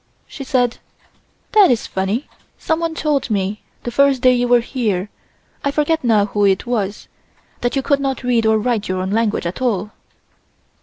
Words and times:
She 0.25 0.43
said: 0.43 0.77
"That 1.51 1.69
is 1.69 1.85
funny, 1.85 2.27
someone 2.57 2.95
told 2.95 3.29
me 3.29 3.61
the 3.83 3.91
first 3.91 4.23
day 4.23 4.33
you 4.33 4.47
were 4.47 4.59
here, 4.59 5.11
I 5.63 5.69
forget 5.69 6.03
now 6.03 6.25
who 6.25 6.43
it 6.43 6.65
was, 6.65 7.07
that 7.61 7.75
you 7.75 7.83
could 7.83 7.99
not 7.99 8.23
read 8.23 8.47
or 8.47 8.57
write 8.57 8.87
your 8.87 8.99
own 9.01 9.11
language 9.11 9.45
at 9.45 9.61
all." 9.61 9.91